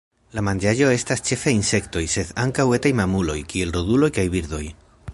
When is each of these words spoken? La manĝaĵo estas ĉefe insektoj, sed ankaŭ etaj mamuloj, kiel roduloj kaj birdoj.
La 0.37 0.43
manĝaĵo 0.45 0.87
estas 0.93 1.21
ĉefe 1.27 1.53
insektoj, 1.57 2.03
sed 2.15 2.33
ankaŭ 2.47 2.67
etaj 2.79 2.93
mamuloj, 3.03 3.39
kiel 3.55 3.75
roduloj 3.79 4.15
kaj 4.19 4.29
birdoj. 4.39 4.65